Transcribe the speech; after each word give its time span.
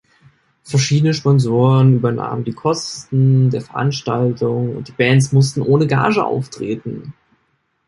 Verschiedene 0.63 1.13
Sponsoren 1.13 1.93
übernahmen 1.97 2.43
die 2.43 2.53
Kosten 2.53 3.51
der 3.51 3.61
Veranstaltung 3.61 4.75
und 4.75 4.87
die 4.87 4.93
Bands 4.93 5.31
mussten 5.31 5.61
ohne 5.61 5.85
Gage 5.85 6.25
auftreten. 6.25 7.13